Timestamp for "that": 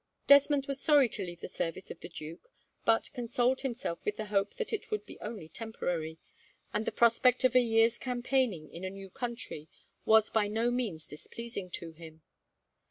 4.55-4.73